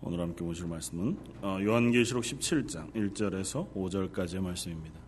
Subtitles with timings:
[0.00, 5.00] 오늘 함께 보실 말씀은 어, 요한계시록 17장 1절에서 5절까지의 말씀입니다.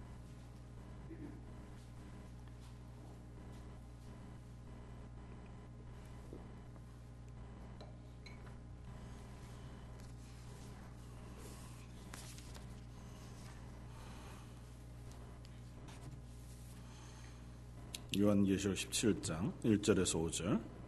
[18.19, 20.80] 요한계시록 17장 1절에서 5절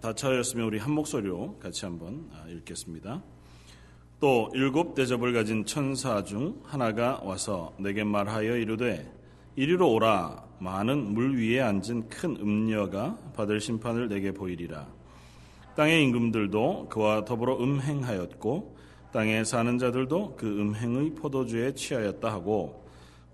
[0.00, 3.22] 다 차였으면 우리 한 목소리로 같이 한번 아, 읽겠습니다.
[4.18, 9.10] 또 일곱 대접을 가진 천사 중 하나가 와서 내게 말하여 이르되
[9.56, 10.44] 이리로 오라.
[10.58, 14.86] 많은 물 위에 앉은 큰 음녀가 받을 심판을 내게 보이리라.
[15.74, 18.76] 땅의 임금들도 그와 더불어 음행하였고
[19.12, 22.84] 땅에 사는 자들도 그 음행의 포도주에 취하였다 하고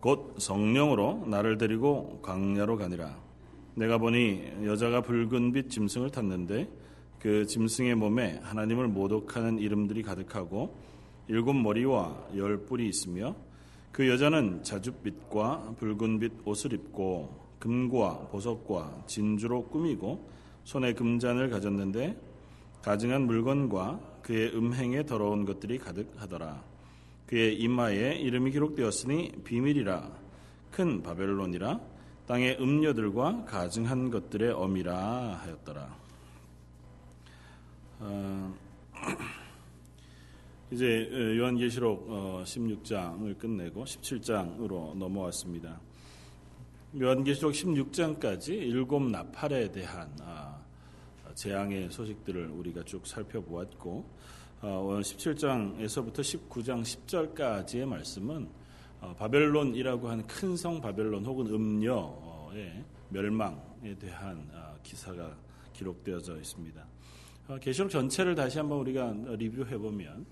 [0.01, 3.25] 곧 성령으로 나를 데리고 광야로 가니라
[3.76, 6.66] 내가 보니 여자가 붉은 빛 짐승을 탔는데
[7.18, 10.74] 그 짐승의 몸에 하나님을 모독하는 이름들이 가득하고
[11.28, 13.36] 일곱 머리와 열 뿔이 있으며
[13.92, 20.26] 그 여자는 자줏빛과 붉은 빛 옷을 입고 금과 보석과 진주로 꾸미고
[20.64, 22.18] 손에 금잔을 가졌는데
[22.80, 26.64] 가증한 물건과 그의 음행에 더러운 것들이 가득하더라.
[27.26, 30.10] 그의 이마에 이름이 기록되었으니 비밀이라
[30.70, 31.95] 큰 바벨론이라
[32.27, 35.96] 땅의 음료들과 가증한 것들의 어미라 하였더라.
[38.01, 38.55] 어,
[40.73, 45.80] 이제 요한계시록 16장을 어, 끝내고 17장으로 넘어왔습니다.
[47.01, 50.60] 요한계시록 16장까지 일곱 나팔에 대한 아,
[51.32, 54.04] 재앙의 소식들을 우리가 쭉 살펴보았고
[54.63, 58.65] 17장에서부터 어, 19장 10절까지의 말씀은 어,
[59.00, 65.36] 바벨론이라고 하는 큰 성 바벨론 혹은 음녀의 멸망에 대한 아, 기사가
[65.72, 66.86] 기록되어져 있습니다.
[67.48, 70.26] 어, 계시록 전체를 다시 한번 우리가 리뷰해 보면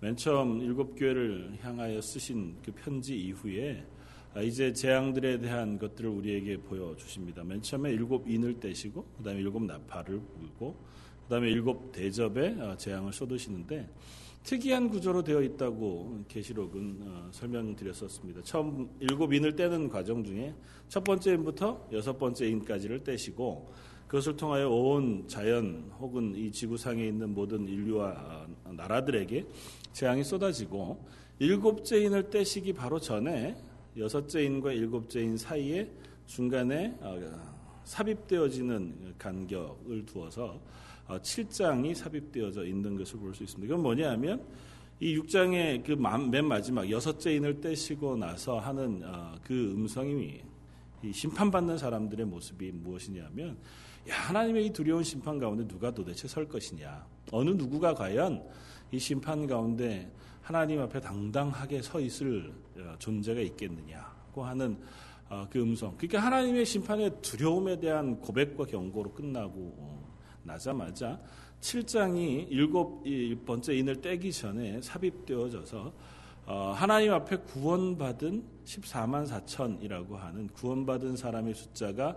[0.00, 3.84] 맨 처음 일곱 교회를 향하여 쓰신 그 편지 이후에
[4.34, 7.42] 아, 이제 재앙들에 대한 것들을 우리에게 보여주십니다.
[7.44, 10.76] 맨 처음에 일곱 인을 떼시고 그 다음에 일곱 나팔을 불고
[11.28, 13.86] 그다음에 일곱 대접에 아, 재앙을 쏟으시는데
[14.44, 18.40] 특이한 구조로 되어 있다고 계시록은 어, 설명드렸었습니다.
[18.42, 20.54] 처음 일곱 인을 떼는 과정 중에
[20.88, 23.70] 첫 번째 인부터 여섯 번째 인까지를 떼시고
[24.06, 29.44] 그것을 통하여 온 자연 혹은 이 지구상에 있는 모든 인류와 어, 나라들에게
[29.92, 31.04] 재앙이 쏟아지고
[31.40, 33.54] 일곱째 인을 떼시기 바로 전에
[33.98, 35.90] 여섯째 인과 일곱째 인 사이에
[36.24, 37.20] 중간에 어,
[37.84, 40.58] 삽입되어지는 간격을 두어서
[41.08, 43.66] 7장이 어, 삽입되어져 있는 것을 볼 수 있습니다.
[43.72, 44.42] 이건 뭐냐면
[45.00, 50.40] 이 6장의 그 맨 마지막 여섯째 인을 떼시고 나서 하는 어, 그 음성이
[51.12, 53.56] 심판받는 사람들의 모습이 무엇이냐면
[54.08, 57.06] 야, 하나님의 이 두려운 심판 가운데 누가 도대체 설 것이냐.
[57.30, 58.42] 어느 누구가 과연
[58.90, 60.10] 이 심판 가운데
[60.42, 64.78] 하나님 앞에 당당하게 서 있을 어, 존재가 있겠느냐고 하는
[65.50, 65.94] 그 음성.
[65.98, 70.07] 그러니까 하나님의 심판의 두려움에 대한 고백과 경고로 끝나고
[70.48, 71.20] 나자마자
[71.60, 73.04] 7장이 일곱
[73.44, 75.92] 번째 인을 떼기 전에 삽입되어져서
[76.46, 82.16] 어, 하나님 앞에 구원받은 14만 4천이라고 하는 구원받은 사람의 숫자가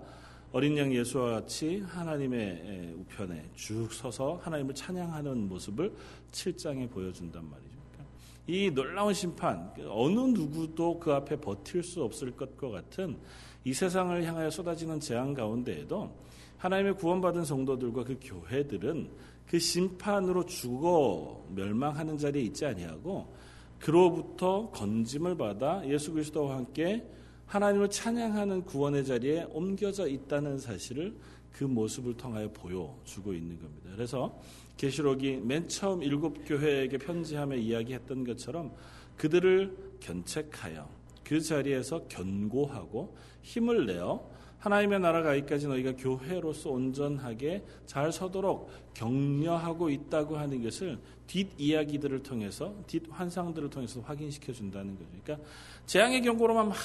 [0.54, 5.94] 어린 양 예수와 같이 하나님의 우편에 쭉 서서 하나님을 찬양하는 모습을
[6.32, 7.78] 7장에 보여준단 말이죠.
[7.92, 8.14] 그러니까
[8.48, 13.18] 이 놀라운 심판, 어느 누구도 그 앞에 버틸 수 없을 것과 같은
[13.64, 16.14] 이 세상을 향하여 쏟아지는 재앙 가운데에도
[16.62, 19.10] 하나님의 구원받은 성도들과 그 교회들은
[19.48, 23.34] 그 심판으로 죽어 멸망하는 자리에 있지 아니하고
[23.80, 27.04] 그로부터 건짐을 받아 예수 그리스도와 함께
[27.48, 31.16] 하나님을 찬양하는 구원의 자리에 옮겨져 있다는 사실을
[31.52, 33.90] 그 모습을 통하여 보여주고 있는 겁니다.
[33.96, 34.40] 그래서
[34.78, 38.72] 계시록이 맨 처음 일곱 교회에게 편지하며 이야기했던 것처럼
[39.18, 40.88] 그들을 견책하여
[41.24, 44.31] 그 자리에서 견고하고 힘을 내어
[44.62, 52.76] 하나님의 나라가 여기까지 너희가 교회로서 온전하게 잘 서도록 격려하고 있다고 하는 것을 뒷 이야기들을 통해서
[52.86, 55.10] 뒷 환상들을 통해서 확인시켜 준다는 거죠.
[55.24, 55.48] 그러니까
[55.88, 56.78] 재앙의 경고로만 막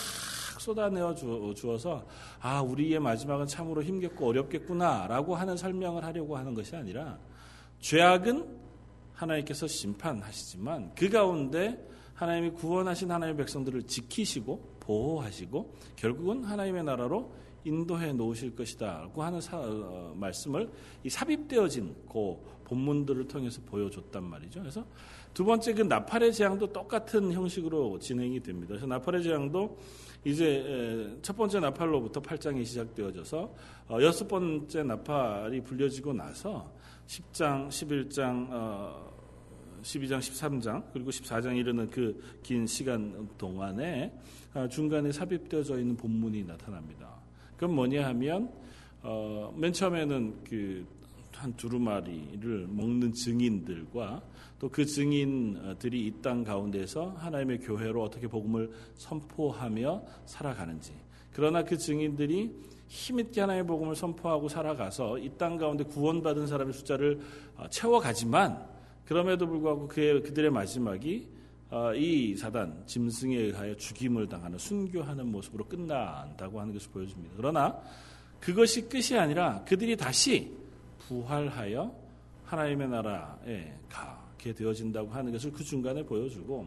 [0.59, 1.15] 쏟아내어
[1.55, 2.07] 주어서
[2.41, 7.19] 아 우리의 마지막은 참으로 힘겹고 어렵겠구나라고 하는 설명을 하려고 하는 것이 아니라
[7.81, 8.57] 죄악은
[9.13, 11.79] 하나님께서 심판하시지만 그 가운데
[12.15, 20.15] 하나님이 구원하신 하나님의 백성들을 지키시고 보호하시고 결국은 하나님의 나라로 인도해 놓으실 것이다라고 하는 사, 어,
[20.17, 20.71] 말씀을
[21.05, 24.61] 이 삽입되어진 그 본문들을 통해서 보여줬단 말이죠.
[24.61, 24.85] 그래서
[25.35, 28.69] 두 번째 그 나팔의 재앙도 똑같은 형식으로 진행이 됩니다.
[28.69, 29.79] 그래서 나팔의 재앙도
[30.25, 33.55] 이제 첫 번째 나팔로부터 8장이 시작되어져서
[33.89, 36.73] 어, 여섯 번째 나팔이 불려지고 나서
[37.07, 39.15] 10장, 11장,
[39.83, 44.13] 12장, 13장 그리고 14장 이르는 그 긴 시간 동안에
[44.55, 47.06] 어, 중간에 삽입되어져 있는 본문이 나타납니다.
[47.57, 48.51] 그건 뭐냐 하면
[49.03, 50.97] 어, 맨 처음에는 그
[51.37, 54.23] 한 두루마리를 먹는 증인들과
[54.59, 60.93] 또 그 증인들이 이 땅 가운데서 하나님의 교회로 어떻게 복음을 선포하며 살아가는지.
[61.33, 62.51] 그러나 그 증인들이
[62.89, 67.21] 힘있게 하나님의 복음을 선포하고 살아가서 이 땅 가운데 구원받은 사람의 숫자를
[67.57, 68.67] 어, 채워가지만
[69.05, 71.36] 그럼에도 불구하고 그의, 그들의 마지막이 어,
[71.97, 77.35] 이 사단 짐승에 의하여 죽임을 당하는 순교하는 모습으로 끝난다고 하는 것을 보여줍니다.
[77.37, 77.77] 그러나
[78.41, 80.53] 그것이 끝이 아니라 그들이 다시
[81.01, 81.93] 부활하여
[82.45, 86.67] 하나님의 나라에 가게 되어진다고 하는 것을 그 중간에 보여주고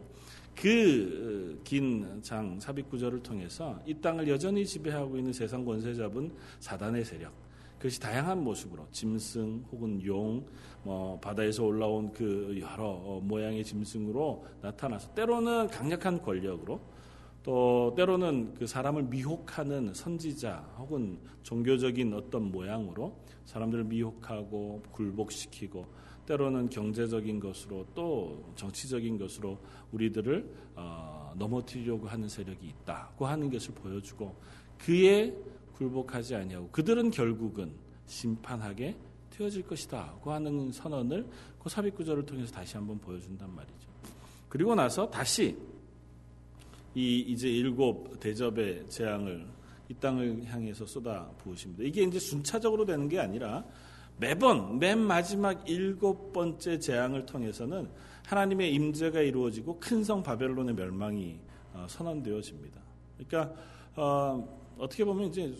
[0.54, 7.04] 그 긴장 어, 삽입 구절을 통해서 이 땅을 여전히 지배하고 있는 세상 권세 잡은 사단의
[7.04, 7.32] 세력
[7.80, 10.44] 그것이 다양한 모습으로 짐승 혹은 용,
[10.82, 16.78] 뭐 바다에서 올라온 그 여러 어, 모양의 짐승으로 나타나서 때로는 강력한 권력으로
[17.42, 23.16] 또 때로는 그 사람을 미혹하는 선지자 혹은 종교적인 어떤 모양으로
[23.46, 25.86] 사람들을 미혹하고 굴복시키고
[26.26, 29.56] 때로는 경제적인 것으로 또 정치적인 것으로
[29.92, 34.36] 우리들을 어, 넘어뜨리려고 하는 세력이 있다고 하는 것을 보여주고
[34.76, 35.34] 그의
[35.80, 37.72] 굴복하지 아니하고 그들은 결국은
[38.06, 38.94] 심판하게
[39.30, 41.26] 되어질 것이다고 하는 선언을
[41.58, 43.88] 그 삽입 구절을 통해서 다시 한번 보여준단 말이죠.
[44.48, 45.56] 그리고 나서 다시
[46.94, 49.46] 이 이제 일곱 대접의 재앙을
[49.88, 51.82] 이 땅을 향해서 쏟아 부으십니다.
[51.84, 53.64] 이게 이제 순차적으로 되는 게 아니라
[54.18, 57.88] 매번 맨 마지막 일곱 번째 재앙을 통해서는
[58.26, 61.38] 하나님의 임재가 이루어지고 큰 성 바벨론의 멸망이
[61.72, 62.80] 어, 선언되어집니다.
[63.16, 63.54] 그러니까
[63.96, 65.54] 어, 어떻게 보면 이제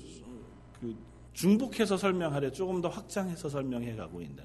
[0.80, 0.96] 그
[1.32, 4.44] 중복해서 설명하려 조금 더 확장해서 설명해 가고 있는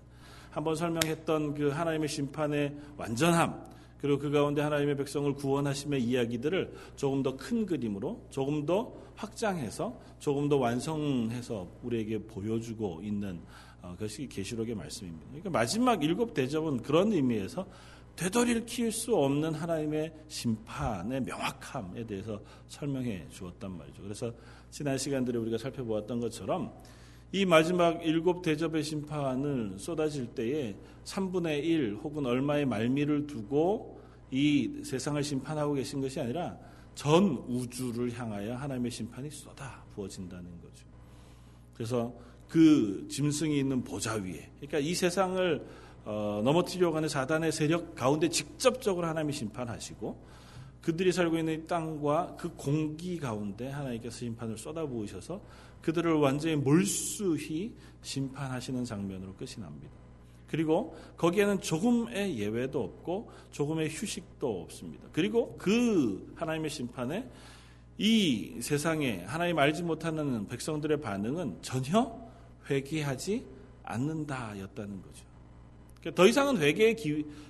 [0.52, 7.36] 한번 설명했던 그 하나님의 심판의 완전함 그리고 그 가운데 하나님의 백성을 구원하심의 이야기들을 조금 더
[7.38, 13.42] 큰 그림으로 조금 더 확장해서 조금 더 완성해서 우리에게 보여주고 있는
[13.82, 15.26] 어, 것이 계시록의 말씀입니다.
[15.28, 17.66] 그러니까 마지막 일곱 대접은 그런 의미에서
[18.16, 24.02] 되돌이를 키울 수 없는 하나님의 심판의 명확함에 대해서 설명해 주었단 말이죠.
[24.02, 24.32] 그래서
[24.76, 26.74] 지난 시간들에 우리가 살펴보았던 것처럼
[27.32, 30.76] 이 마지막 일곱 대접의 심판을 쏟아질 때에
[31.06, 34.02] 3분의 1 혹은 얼마의 말미를 두고
[34.32, 36.58] 이 세상을 심판하고 계신 것이 아니라
[36.94, 40.86] 전 우주를 향하여 하나님의 심판이 쏟아 부어진다는 거죠.
[41.74, 42.14] 그래서
[42.50, 45.66] 그 짐승이 있는 보좌 위에, 그러니까 이 세상을
[46.04, 50.36] 어, 넘어뜨려고 하는 사단의 세력 가운데 직접적으로 하나님이 심판하시고
[50.86, 55.42] 그들이 살고 있는 땅과 그 공기 가운데 하나님께서 심판을 쏟아부으셔서
[55.82, 57.74] 그들을 완전히 몰수히
[58.04, 59.90] 심판하시는 장면으로 끝이 납니다.
[60.48, 65.08] 그리고 거기에는 조금의 예외도 없고 조금의 휴식도 없습니다.
[65.12, 67.28] 그리고 그 하나님의 심판에
[67.98, 72.16] 이 세상에 하나님 알지 못하는 백성들의 반응은 전혀
[72.70, 73.44] 회개하지
[73.82, 75.25] 않는다였다는 거죠.
[76.06, 76.96] 그러니까 더 이상은 회개의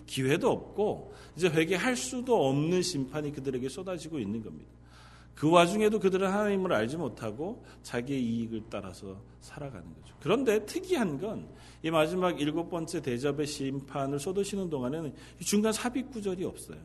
[0.08, 4.72] 기회도 없고 이제 회개할 수도 없는 심판이 그들에게 쏟아지고 있는 겁니다.
[5.36, 10.16] 그 와중에도 그들은 하나님을 알지 못하고 자기의 이익을 따라서 살아가는 거죠.
[10.22, 16.80] 그런데 특이한 건 이 마지막 일곱 번째 대접의 심판을 쏟으시는 동안에는 중간 삽입 구절이 없어요.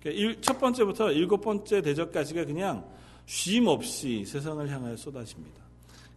[0.00, 2.88] 그러니까 첫 번째부터 일곱 번째 대접까지가 그냥
[3.26, 5.60] 쉼 없이 세상을 향하여 쏟아집니다.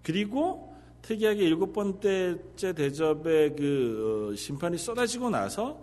[0.03, 0.72] 그리고
[1.03, 5.79] 특이하게 일곱 번째 대접의 그 어, 심판이 쏟아지고 나서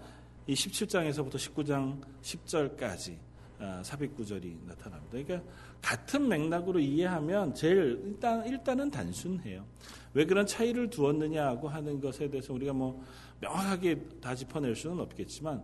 [0.46, 3.16] 이 17장에서부터 19장 10절까지
[3.58, 5.10] 아, 삽입 구절이 나타납니다.
[5.10, 5.42] 그러니까
[5.82, 9.66] 같은 맥락으로 이해하면 제일 일단 일단은 단순해요.
[10.14, 13.04] 왜 그런 차이를 두었느냐고 하는 것에 대해서 우리가 뭐
[13.40, 15.62] 명확하게 다 짚어낼 수는 없겠지만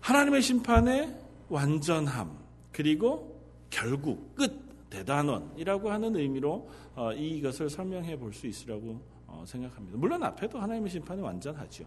[0.00, 1.16] 하나님의 심판의
[1.48, 2.36] 완전함
[2.72, 3.40] 그리고
[3.70, 9.98] 결국 끝 대단원이라고 하는 의미로 어, 이것을 설명해 볼 수 있으라고 어, 생각합니다.
[9.98, 11.84] 물론 앞에도 하나님의 심판이 완전하죠.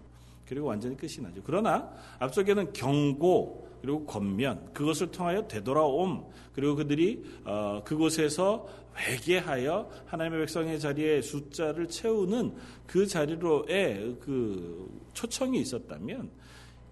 [0.47, 1.41] 그리고 완전히 끝이 나죠.
[1.43, 10.79] 그러나 앞쪽에는 경고 그리고 권면 그것을 통하여 되돌아옴 그리고 그들이 어, 그곳에서 회개하여 하나님의 백성의
[10.79, 16.29] 자리에 숫자를 채우는 그 자리로의 그 초청이 있었다면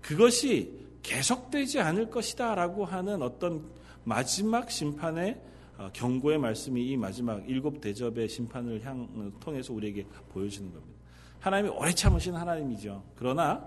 [0.02, 3.66] 그것이 계속되지 않을 것이다라고 하는 어떤
[4.04, 5.48] 마지막 심판의 어,
[5.94, 11.00] 경고의 말씀이 이 마지막 일곱 대접의 심판을 향 통해서 우리에게 보여주는 겁니다.
[11.40, 13.04] 하나님이 오래 참으신 하나님이죠.
[13.16, 13.64] 그러나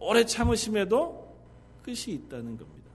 [0.00, 1.36] 오래 참으심에도
[1.82, 2.90] 끝이 있다는 겁니다.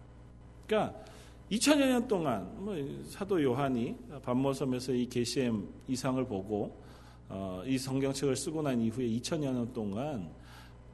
[0.68, 1.04] 그러니까
[1.52, 6.82] 2000여 년 동안 뭐 사도 요한이 반모섬에서 이 게시엠 이상을 보고
[7.30, 10.32] 어, 이 성경책을 쓰고 난 이후에 2000여 년 동안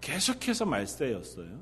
[0.02, 1.62] 계속해서 말세였어요.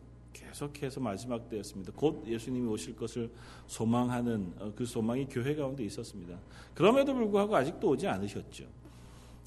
[0.58, 1.92] 계속해서 마지막 때였습니다.
[1.96, 3.30] 곧 예수님이 오실 것을
[3.68, 6.38] 소망하는 어, 그 소망이 교회 가운데 있었습니다.
[6.74, 8.66] 그럼에도 불구하고 아직도 오지 않으셨죠.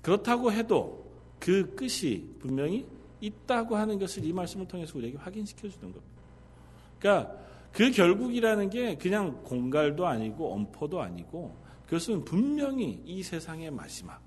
[0.02, 2.86] 그렇다고 해도 그 끝이 분명히
[3.20, 6.06] 있다고 하는 것을 이 말씀을 통해서 우리에게 확인시켜 주는 겁니다.
[6.98, 7.36] 그러니까
[7.72, 14.20] 그 결국이라는 게 그냥 공갈도 아니고 엄포도 아니고 그것은 분명히 이 세상의 마지막,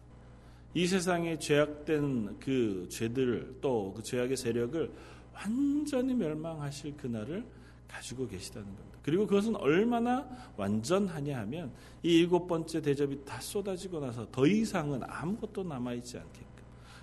[0.74, 4.92] 이 세상에 죄악된 그 죄들 또그 죄악의 세력을
[5.34, 7.44] 완전히 멸망하실 그날을
[7.88, 8.98] 가지고 계시다는 겁니다.
[9.04, 11.72] 그리고 그것은 얼마나 완전하냐 하면
[12.02, 16.48] 이 일곱 번째 대접이 다 쏟아지고 나서 더 이상은 아무것도 남아있지 않게끔.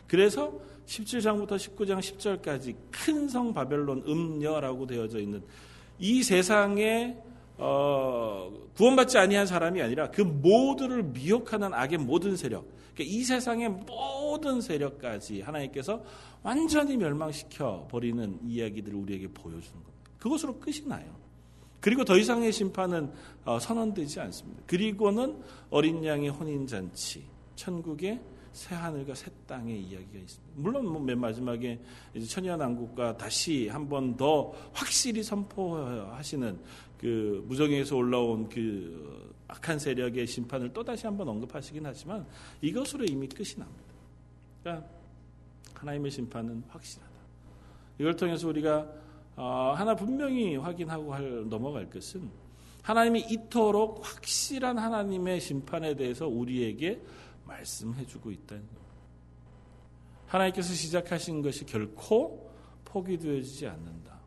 [0.07, 0.53] 그래서
[0.87, 5.43] 17장부터 19장 10절까지 큰 성 바벨론 음녀라고 되어져 있는
[6.01, 7.17] 이 세상에
[7.62, 14.62] 어, 구원받지 아니한 사람이 아니라 그 모두를 미혹하는 악의 모든 세력, 그러니까 이 세상의 모든
[14.62, 16.02] 세력까지 하나님께서
[16.43, 20.11] 완전히 멸망시켜 버리는 이야기들을 우리에게 보여주는 겁니다.
[20.19, 21.14] 그것으로 끝이 나요.
[21.81, 23.12] 그리고 더 이상의 심판은
[23.45, 24.62] 어, 선언되지 않습니다.
[24.67, 27.25] 그리고는 어린 양의 혼인 잔치,
[27.57, 28.21] 천국의
[28.52, 30.52] 새 하늘과 새 땅의 이야기가 있습니다.
[30.57, 31.78] 물론 뭐 맨 마지막에
[32.28, 36.59] 천연왕국과 다시 한 번 더 확실히 선포하시는
[36.99, 42.26] 그 무정에서 올라온 그 악한 세력의 심판을 또 다시 한 번 언급하시긴 하지만
[42.61, 43.83] 이것으로 이미 끝이 납니다.
[44.62, 44.87] 그러니까
[45.75, 47.11] 하나님의 심판은 확실하다.
[47.99, 48.87] 이걸 통해서 우리가
[49.37, 52.28] 어, 하나 분명히 확인하고 할, 넘어갈 것은
[52.83, 57.00] 하나님이 이토록 확실한 하나님의 심판에 대해서 우리에게
[57.50, 58.90] 말씀해주고 있다는 겁니다.
[60.26, 62.50] 하나님께서 시작하신 것이 결코
[62.85, 64.21] 포기되어지지 않는다.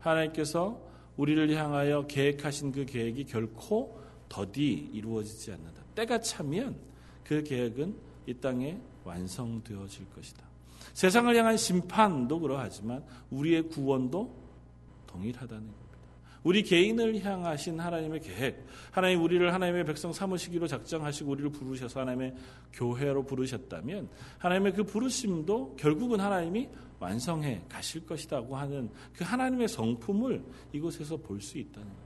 [0.00, 0.80] 하나님께서
[1.16, 5.82] 우리를 향하여 계획하신 그 계획이 결코 더디 이루어지지 않는다.
[5.94, 6.76] 때가 차면
[7.22, 7.94] 그 계획은
[8.26, 10.42] 이 땅에 완성되어질 것이다.
[10.94, 14.34] 세상을 향한 심판도 그러하지만 우리의 구원도
[15.06, 15.81] 동일하다는.
[16.44, 22.34] 우리 개인을 향하신 하나님의 계획, 하나님 우리를 하나님의 백성 삼으시기로 작정하시고 우리를 부르셔서 하나님의
[22.72, 24.08] 교회로 부르셨다면
[24.38, 26.68] 하나님의 그 부르심도 결국은 하나님이
[26.98, 32.02] 완성해 가실 것이라고 하는 그 하나님의 성품을 이곳에서 볼 수 있다는 겁니다.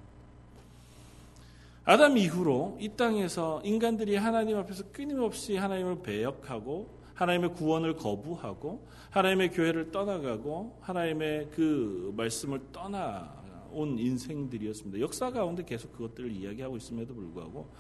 [1.85, 9.93] 아담 이후로 이 땅에서 인간들이 하나님 앞에서 끊임없이 하나님을 배역하고 하나님의 구원을 거부하고 하나님의 교회를
[9.93, 13.46] 떠나가고 하나님의 그 말씀을 떠나
[13.76, 15.00] 온 인생들이었습니다.
[15.00, 17.71] 역사 가운데 계속 그것들을 이야기하고 있음에도 불구하고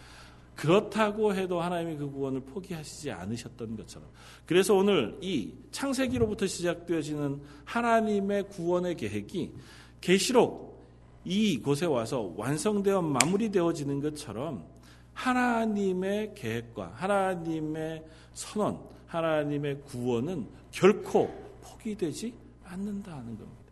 [0.54, 4.08] 그렇다고 해도 하나님이 그 구원을 포기하시지 않으셨던 것처럼.
[4.46, 9.52] 그래서 오늘 이 창세기로부터 시작되어지는 하나님의 구원의 계획이
[10.00, 10.82] 계시록
[11.24, 14.64] 이곳에 와서 완성되어 마무리되어지는 것처럼
[15.12, 21.28] 하나님의 계획과 하나님의 선언, 하나님의 구원은 결코
[21.62, 22.32] 포기되지
[22.64, 23.65] 않는다는 겁니다.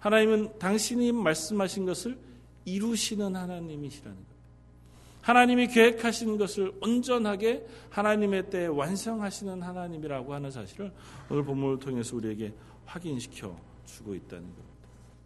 [0.00, 2.18] 하나님은 당신이 말씀하신 것을
[2.64, 4.28] 이루시는 하나님이시라는 겁니다.
[5.22, 10.92] 하나님이 계획하신 것을 온전하게 하나님의 때에 완성하시는 하나님이라고 하는 사실을
[11.28, 12.54] 오늘 본문을 통해서 우리에게
[12.86, 14.64] 확인시켜 주고 있다는 겁니다.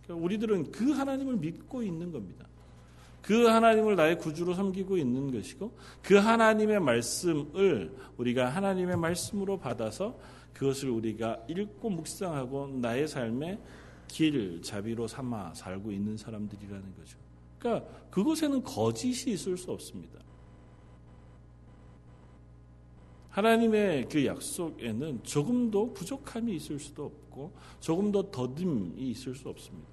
[0.02, 2.46] 그러니까 우리들은 그 하나님을 믿고 있는 겁니다.
[3.22, 10.18] 그 하나님을 나의 구주로 섬기고 있는 것이고 그 하나님의 말씀을 우리가 하나님의 말씀으로 받아서
[10.52, 13.58] 그것을 우리가 읽고 묵상하고 나의 삶의
[14.12, 17.16] 길 자비로 삼아 살고 있는 사람들이라는 거죠.
[17.58, 20.20] 그러니까 그곳에는 거짓이 있을 수 없습니다.
[23.30, 29.88] 하나님의 그 약속에는 조금도 부족함이 있을 수도 없고 조금도 더딤이 있을 수 없습니다.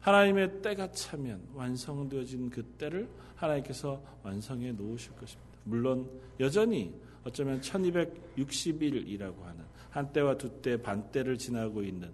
[0.00, 3.06] 하나님의 때가 차면 완성되어진 그 때를
[3.36, 5.50] 하나님께서 완성해 놓으실 것입니다.
[5.64, 6.08] 물론
[6.40, 6.94] 여전히
[7.24, 12.10] 어쩌면 1260일이라고 하는 한 때와 두 때 반 때를 지나고 있는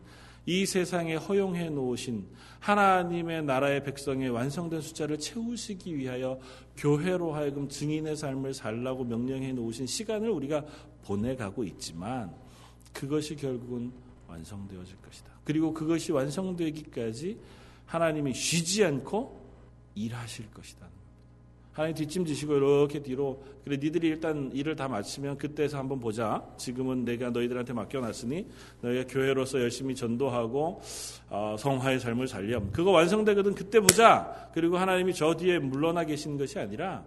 [0.46, 2.26] 이 세상에 허용해 놓으신
[2.60, 6.38] 하나님의 나라의 백성의 완성된 숫자를 채우시기 위하여
[6.76, 10.64] 교회로 하여금 증인의 삶을 살라고 명령해 놓으신 시간을 우리가
[11.02, 12.34] 보내가고 있지만
[12.92, 13.92] 그것이 결국은
[14.28, 15.30] 완성되어질 것이다.
[15.44, 17.38] 그리고 그것이 완성되기까지
[17.86, 19.44] 하나님이 쉬지 않고
[19.94, 20.93] 일하실 것이다.
[21.74, 26.42] 하나님 뒷짐지시고 이렇게 뒤로 그래 니들이 일단 일을 다 마치면 그때서 한번 보자.
[26.56, 28.46] 지금은 내가 너희들한테 맡겨놨으니
[28.80, 30.80] 너희가 교회로서 열심히 전도하고
[31.30, 32.70] 어, 성화의 삶을 살렴.
[32.70, 34.50] 그거 완성되거든 그때 보자.
[34.54, 37.04] 그리고 하나님이 저 뒤에 물러나 계신 것이 아니라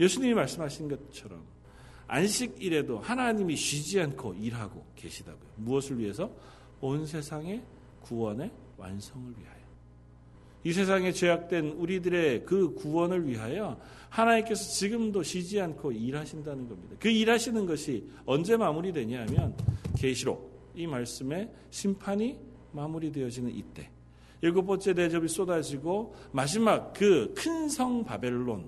[0.00, 1.44] 예수님이 말씀하신 것처럼
[2.08, 5.50] 안식일에도 하나님이 쉬지 않고 일하고 계시다고요.
[5.54, 6.28] 무엇을 위해서?
[6.80, 7.62] 온 세상의
[8.00, 9.59] 구원의 완성을 위하여.
[10.64, 16.96] 이 세상에 죄악된 우리들의 그 구원을 위하여 하나님께서 지금도 쉬지 않고 일하신다는 겁니다.
[16.98, 19.54] 그 일하시는 것이 언제 마무리되냐 하면
[19.96, 22.36] 계시록 이 말씀의 심판이
[22.72, 23.88] 마무리되어지는 이때
[24.42, 28.64] 일곱 번째 대접이 쏟아지고 마지막 그 큰 성 바벨론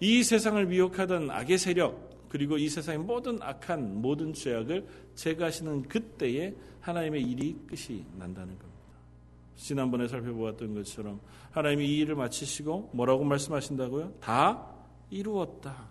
[0.00, 7.22] 이 세상을 미혹하던 악의 세력 그리고 이 세상의 모든 악한 모든 죄악을 제거하시는 그때에 하나님의
[7.22, 8.67] 일이 끝이 난다는 겁니다.
[9.58, 14.14] 지난번에 살펴보았던 것처럼 하나님이 이 일을 마치시고 뭐라고 말씀하신다고요?
[14.20, 14.66] 다
[15.10, 15.88] 이루었다.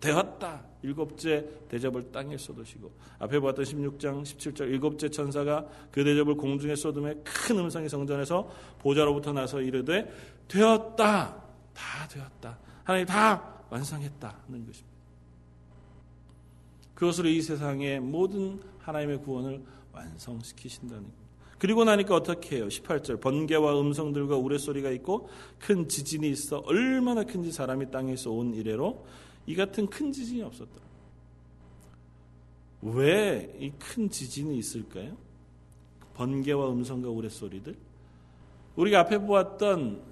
[0.00, 0.64] 되었다.
[0.82, 7.58] 일곱째 대접을 땅에 쏟으시고 앞에 보았던 16장 17절 일곱째 천사가 그 대접을 공중에 쏟음에 큰
[7.58, 8.48] 음성이 성전에서
[8.78, 10.08] 보좌로부터 나서 이르되
[10.46, 11.42] 되었다.
[11.74, 12.58] 다 되었다.
[12.84, 14.98] 하나님 다 완성했다는 것입니다.
[16.94, 21.27] 그것으로 이 세상의 모든 하나님의 구원을 완성시키신다는 겁니다.
[21.58, 22.68] 그리고 나니까 어떻게 해요?
[22.68, 29.04] 18절 번개와 음성들과 우레소리가 있고 큰 지진이 있어 얼마나 큰지 사람이 땅에서 온 이래로
[29.46, 30.80] 이 같은 큰 지진이 없었다.
[32.82, 35.16] 왜이 큰 지진이 있을까요?
[36.14, 37.74] 번개와 음성과 우레소리들
[38.76, 40.02] 우리가 앞에 보았던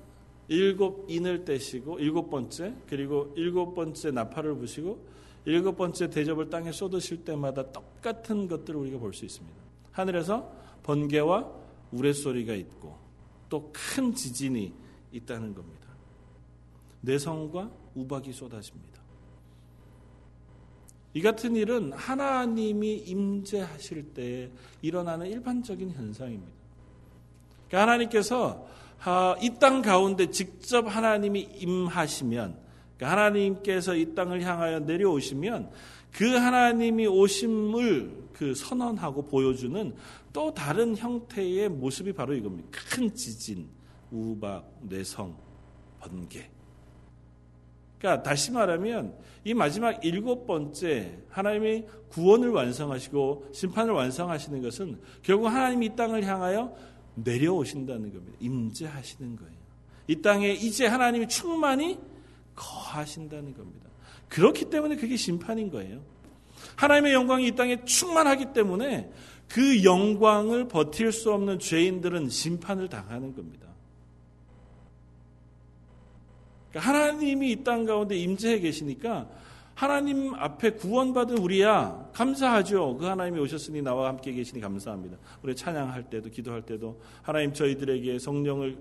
[0.48, 4.98] 일곱 인을 떼시고 일곱 번째 그리고 일곱 번째 나팔을 부시고
[5.44, 9.56] 일곱 번째 대접을 땅에 쏟으실 때마다 똑같은 것들을 우리가 볼 수 있습니다.
[9.92, 11.50] 하늘에서 번개와
[11.92, 12.96] 우레소리가 있고
[13.48, 14.72] 또 큰 지진이
[15.12, 15.86] 있다는 겁니다.
[17.00, 19.00] 내성과 우박이 쏟아집니다.
[21.14, 24.50] 이 같은 일은 하나님이 임재하실 때
[24.82, 26.52] 일어나는 일반적인 현상입니다.
[27.68, 28.68] 그러니까 하나님께서
[29.02, 32.58] 아, 이땅 가운데 직접 하나님이 임하시면
[32.96, 35.70] 그러니까 하나님께서 이 땅을 향하여 내려오시면
[36.12, 39.94] 그 하나님이 오심을 그 선언하고 보여주는
[40.36, 42.68] 또 다른 형태의 모습이 바로 이겁니다.
[42.90, 43.70] 큰 지진,
[44.10, 45.34] 우박, 내성,
[45.98, 46.46] 번개.
[47.98, 55.86] 그러니까 다시 말하면 이 마지막 일곱 번째 하나님이 구원을 완성하시고 심판을 완성하시는 것은 결국 하나님이
[55.86, 56.76] 이 땅을 향하여
[57.14, 58.36] 내려오신다는 겁니다.
[58.38, 59.56] 임재하시는 거예요.
[60.06, 61.98] 이 땅에 이제 하나님이 충만히
[62.54, 63.88] 거하신다는 겁니다.
[64.28, 66.02] 그렇기 때문에 그게 심판인 거예요.
[66.76, 69.10] 하나님의 영광이 이 땅에 충만하기 때문에
[69.48, 73.66] 그 영광을 버틸 수 없는 죄인들은 심판을 당하는 겁니다.
[76.70, 79.28] 그러니까 하나님이 이 땅 가운데 임재해 계시니까
[79.74, 82.96] 하나님 앞에 구원받은 우리야 감사하죠.
[82.96, 85.18] 그 하나님이 오셨으니 나와 함께 계시니 감사합니다.
[85.42, 88.78] 우리 찬양할 때도 기도할 때도 하나님 저희들에게 성령을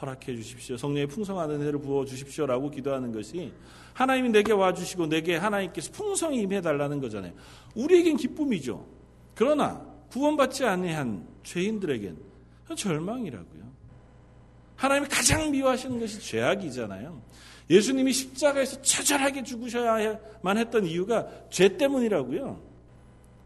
[0.00, 0.76] 허락해 주십시오.
[0.76, 3.52] 성령의 풍성한 은혜를 부어 주십시오라고 기도하는 것이
[3.94, 7.32] 하나님이 내게 와 주시고 내게 하나님께서 풍성히 임해 달라는 거잖아요.
[7.74, 8.86] 우리에겐 기쁨이죠.
[9.34, 12.16] 그러나 구원받지 아니한 죄인들에겐
[12.76, 13.66] 절망이라고요.
[14.76, 17.22] 하나님이 가장 미워하시는 것이 죄악이잖아요.
[17.68, 22.66] 예수님이 십자가에서 처절하게 죽으셔야만 했던 이유가 죄 때문이라고요.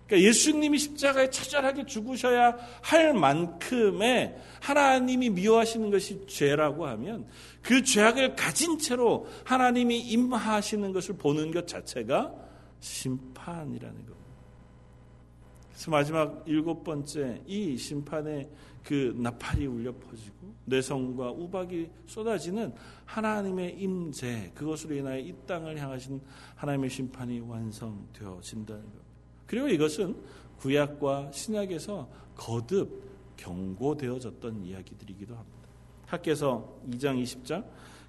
[0.07, 7.27] 그러니까 예수님이 십자가에 처절하게 죽으셔야 할 만큼의 하나님이 미워하시는 것이 죄라고 하면
[7.63, 12.35] 그 죄악을 가진 채로 하나님이 임하시는 것을 보는 것 자체가
[12.81, 14.20] 심판이라는 겁니다.
[15.81, 18.51] 그래서 마지막 일곱 번째 이 심판의
[18.85, 22.75] 그 나팔이 울려 퍼지고 내성과 우박이 쏟아지는
[23.07, 26.21] 하나님의 임재 그것으로 인하여 이 땅을 향하신
[26.57, 28.93] 하나님의 심판이 완성되어진다는 것.
[29.47, 30.17] 그리고 이것은
[30.59, 33.03] 구약과 신약에서 거듭
[33.39, 35.69] 경고되어졌던 이야기들이기도 합니다.
[36.05, 37.65] 학계서 2장 20장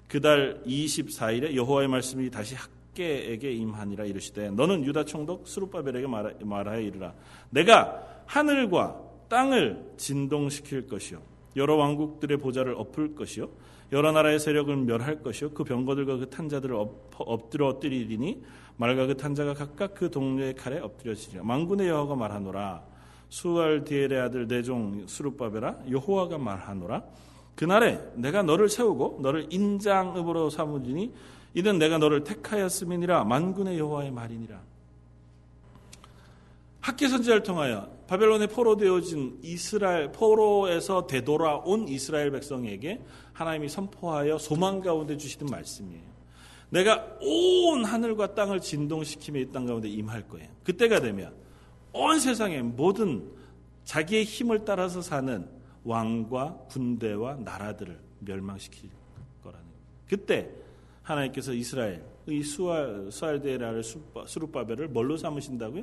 [0.08, 6.06] 그달 24일에 여호와의 말씀이 다시 학 계에게 임하니라 이르시되 너는 유다 총독 스룹바벨에게
[6.44, 7.14] 말하여 이르라.
[7.50, 11.20] 내가 하늘과 땅을 진동시킬 것이요.
[11.56, 13.48] 여러 왕국들의 보좌를 엎을 것이요.
[13.92, 15.50] 여러 나라의 세력을 멸할 것이요.
[15.50, 18.42] 그 병거들과 그 탄자들을 엎 드려 엎드리리니
[18.76, 21.44] 말과 그 탄자가 각각 그 동료의 칼에 엎드려지리라.
[21.44, 22.82] 망군의 여호와가 말하노라.
[23.28, 27.02] 수알 디엘의 아들 내종 수룹바베라 여호와가 말하노라.
[27.54, 31.12] 그날에 내가 너를 세우고 너를 인장읍으로 삼으리니
[31.54, 34.60] 이는 내가 너를 택하였음이니라 만군의 여호와의 말이니라
[36.80, 43.00] 학계 선지자를 통하여 바벨론에 포로되어진 이스라엘 포로에서 되돌아온 이스라엘 백성에게
[43.32, 46.12] 하나님이 선포하여 소망 가운데 주시는 말씀이에요.
[46.70, 50.48] 내가 온 하늘과 땅을 진동시키며 이 땅 가운데 임할 거예요.
[50.64, 51.32] 그때가 되면
[51.92, 53.30] 온 세상의 모든
[53.84, 55.48] 자기의 힘을 따라서 사는
[55.84, 58.90] 왕과 군대와 나라들을 멸망시킬
[59.44, 59.80] 거라는 거예요.
[60.08, 60.50] 그때
[61.02, 65.82] 하나님께서 이스라엘 이 수알데라를 수르바벨을 뭘로 삼으신다고요?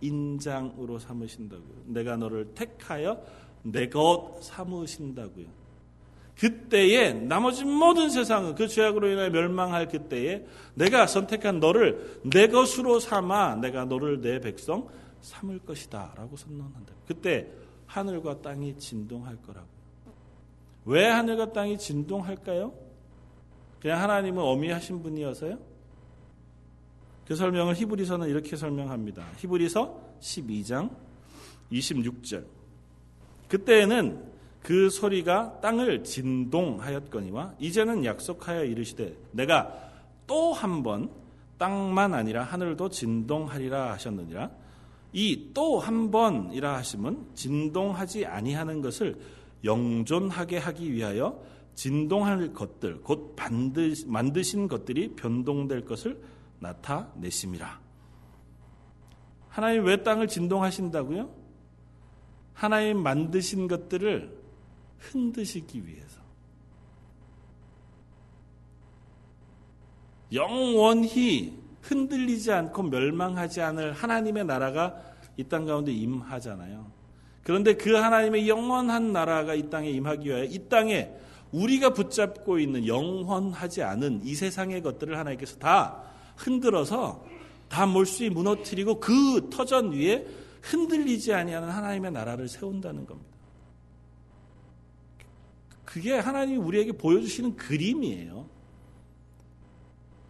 [0.00, 1.82] 인장으로 삼으신다고요.
[1.86, 3.22] 내가 너를 택하여
[3.62, 5.46] 내 것 삼으신다고요.
[6.38, 13.56] 그때에 나머지 모든 세상은 그 죄악으로 인하여 멸망할 그때에 내가 선택한 너를 내 것으로 삼아
[13.56, 14.88] 내가 너를 내 백성
[15.20, 16.94] 삼을 것이다 라고 선언한다.
[17.06, 17.46] 그때
[17.86, 19.68] 하늘과 땅이 진동할 거라고.
[20.86, 22.72] 왜 하늘과 땅이 진동할까요?
[23.80, 25.58] 그냥 하나님은 어미하신 분이어서요?
[27.26, 29.24] 그 설명을 히브리서는 이렇게 설명합니다.
[29.38, 30.90] 히브리서 12장
[31.72, 32.44] 26절.
[33.48, 34.30] 그때에는
[34.62, 39.72] 그 소리가 땅을 진동하였거니와 이제는 약속하여 이르시되 내가
[40.26, 41.10] 또 한 번
[41.58, 44.50] 땅만 아니라 하늘도 진동하리라 하셨느니라.
[45.12, 49.16] 이 또 한 번이라 하심은 진동하지 아니하는 것을
[49.64, 51.42] 영존하게 하기 위하여
[51.74, 53.36] 진동할 것들 곧
[54.06, 56.20] 만드신 것들이 변동될 것을
[56.58, 57.80] 나타내심이라.
[59.48, 61.34] 하나님 왜 땅을 진동하신다고요?
[62.52, 64.38] 하나님 만드신 것들을
[64.98, 66.20] 흔드시기 위해서.
[70.32, 74.94] 영원히 흔들리지 않고 멸망하지 않을 하나님의 나라가
[75.36, 76.92] 이 땅 가운데 임하잖아요.
[77.42, 81.10] 그런데 그 하나님의 영원한 나라가 이 땅에 임하기 위하여 이 땅에
[81.52, 86.02] 우리가 붙잡고 있는 영원하지 않은 이 세상의 것들을 하나님께서 다
[86.36, 87.24] 흔들어서
[87.68, 90.26] 다 몰수히 무너뜨리고 그 터전 위에
[90.62, 93.30] 흔들리지 아니하는 하나님의 나라를 세운다는 겁니다.
[95.84, 98.48] 그게 하나님이 우리에게 보여주시는 그림이에요.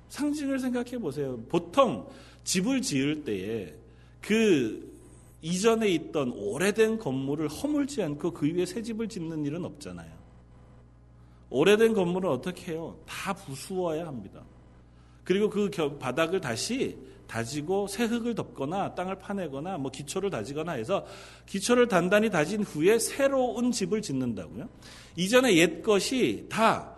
[0.09, 1.39] 상징을 생각해 보세요.
[1.49, 2.09] 보통
[2.45, 3.75] 집을 지을 때에
[4.21, 4.91] 그
[5.43, 10.20] 이전에 있던 오래된 건물을 허물지 않고 그 위에 새 집을 짓는 일은 없잖아요.
[11.51, 12.97] 오래된 건물은 어떻게 해요?
[13.07, 14.43] 다 부수어야 합니다.
[15.25, 21.07] 그리고 그 바닥을 다시 다지고 새 흙을 덮거나 땅을 파내거나 뭐 기초를 다지거나 해서
[21.47, 24.69] 기초를 단단히 다진 후에 새로운 집을 짓는다고요.
[25.17, 26.93] 이전에 옛 것이 다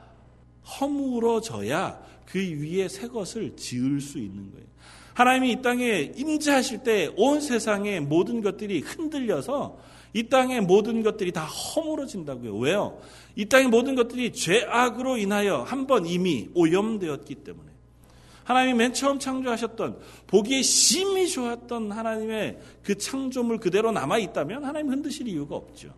[0.81, 4.67] 허물어져야 그 위에 새 것을 지을 수 있는 거예요.
[5.13, 9.77] 하나님이 이 땅에 임재하실 때 온 세상의 모든 것들이 흔들려서
[10.15, 12.57] 이 땅의 모든 것들이 다 허물어진다고요.
[12.59, 12.99] 왜요?
[13.35, 17.71] 이 땅의 모든 것들이 죄악으로 인하여 한 번 이미 오염되었기 때문에.
[18.45, 25.29] 하나님이 맨 처음 창조하셨던 보기에 심히 좋았던 하나님의 그 창조물 그대로 남아 있다면 하나님 흔드실
[25.29, 25.95] 이유가 없죠.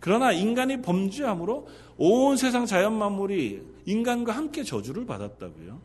[0.00, 5.78] 그러나 인간이 범죄함으로 온 세상 자연 만물이 인간과 함께 저주를 받았다고요.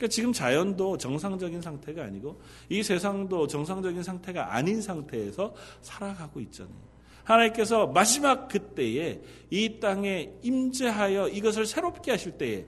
[0.00, 6.74] 그러니까 지금 자연도 정상적인 상태가 아니고 이 세상도 정상적인 상태가 아닌 상태에서 살아가고 있잖아요.
[7.22, 12.64] 하나님께서 마지막 그때에 이 땅에 임재하여 이것을 새롭게 하실 때에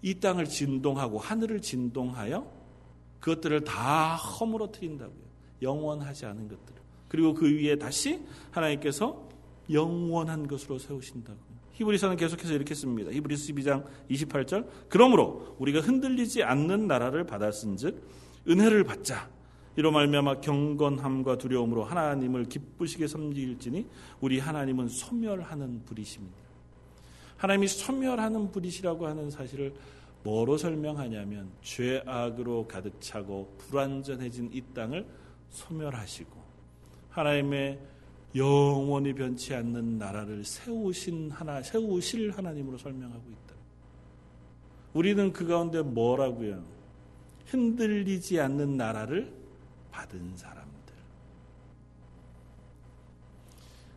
[0.00, 2.50] 이 땅을 진동하고 하늘을 진동하여
[3.20, 5.22] 그것들을 다 허물어뜨린다고요.
[5.60, 6.74] 영원하지 않은 것들.
[7.08, 8.18] 그리고 그 위에 다시
[8.50, 9.28] 하나님께서
[9.70, 11.61] 영원한 것으로 세우신다고요.
[11.74, 13.10] 히브리서는 계속해서 이렇게 씁니다.
[13.10, 14.66] 히브리서 12장 28절.
[14.88, 18.02] 그러므로 우리가 흔들리지 않는 나라를 받았은즉
[18.48, 19.30] 은혜를 받자.
[19.76, 23.86] 이로 말미암아 경건함과 두려움으로 하나님을 기쁘시게 섬길지니
[24.20, 26.36] 우리 하나님은 소멸하는 분이십니다.
[27.38, 29.74] 하나님이 소멸하는 분이시라고 하는 사실을
[30.24, 35.06] 뭐로 설명하냐면 죄악으로 가득 차고 불완전해진 이 땅을
[35.50, 36.30] 소멸하시고
[37.10, 37.78] 하나님의
[38.34, 43.54] 영원히 변치 않는 나라를 세우신 하나 세우실 하나님으로 설명하고 있다.
[44.94, 46.62] 우리는 그 가운데 뭐라고요?
[47.46, 49.32] 흔들리지 않는 나라를
[49.90, 50.62] 받은 사람.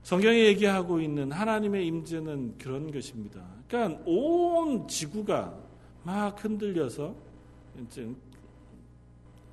[0.06, 3.44] 성경이 얘기하고 있는 하나님의 임재는 그런 것입니다.
[3.68, 5.58] 그러니까 온 지구가
[6.04, 7.16] 막 흔들려서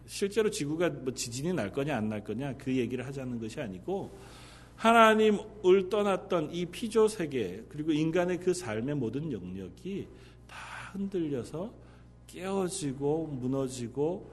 [0.04, 4.10] 실제로 지구가 뭐 지진이 날 거냐 안 날 거냐 그 얘기를 하자는 것이 아니고
[4.82, 10.08] 하나님을 떠났던 이 피조 세계 그리고 인간의 그 삶의 모든 영역이
[10.48, 10.56] 다
[10.92, 11.72] 흔들려서
[12.26, 14.28] 깨어지고 무너지고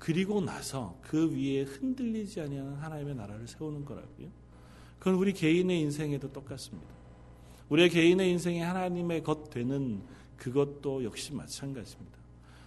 [0.00, 4.26] 그리고 나서 그 위에 흔들리지 아니하는 하나님의 나라를 세우는 거라고요.
[4.98, 6.88] 그건 우리 개인의 인생에도 똑같습니다.
[7.68, 10.02] 우리의 개인의 인생에 하나님의 것 되는
[10.36, 12.18] 그것도 역시 마찬가지입니다.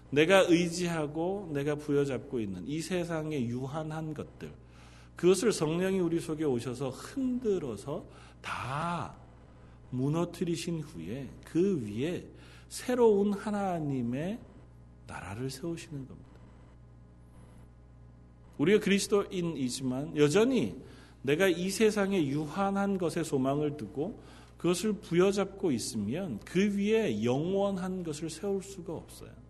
[0.09, 4.53] 내가 의지하고 내가 부여잡고 있는 이 세상의 유한한 것들,
[5.15, 8.05] 그것을 성령이 우리 속에 오셔서 흔들어서
[8.41, 9.15] 다
[9.89, 12.25] 무너뜨리신 후에 그 위에
[12.67, 14.39] 새로운 하나님의
[15.07, 16.25] 나라를 세우시는 겁니다.
[18.57, 20.75] 우리가 그리스도인이지만 여전히
[21.21, 24.19] 내가 이 세상에 유한한 것에 소망을 두고
[24.57, 29.44] 그것을 부여잡고 있으면 그 위에 영원한 것을 세울 수가 없어요.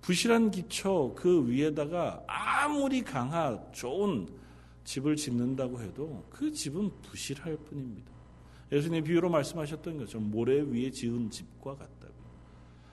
[0.00, 4.26] 부실한 기초 그 위에다가 아무리 강하 좋은
[4.84, 8.10] 집을 짓는다고 해도 그 집은 부실할 뿐입니다.
[8.72, 12.14] 예수님 비유로 말씀하셨던 것처럼 모래 위에 지은 집과 같다고.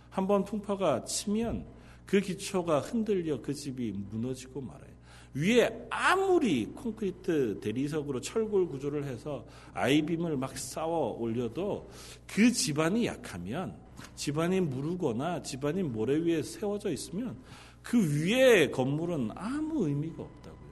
[0.10, 1.66] 한번 풍파가 치면
[2.06, 4.98] 그 기초가 흔들려 그 집이 무너지고 말아요.
[5.34, 11.90] 위에 아무리 콘크리트 대리석으로 철골 구조를 해서 아이빔을 막 쌓아 올려도
[12.26, 13.78] 그 집안이 약하면
[14.16, 17.38] 집안이 무르거나 집안이 모래 위에 세워져 있으면
[17.84, 20.68] 그 위에 건물은 아무 의미가 없다고요.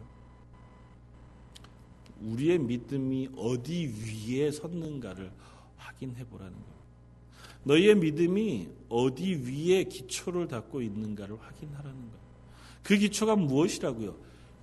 [2.22, 5.32] 우리의 믿음이 어디 위에 섰는가를
[5.78, 6.76] 확인해 보라는 거예요.
[7.64, 12.26] 너희의 믿음이 어디 위에 기초를 닦고 있는가를 확인하라는 거예요.
[12.84, 14.16] 그 기초가 무엇이라고요?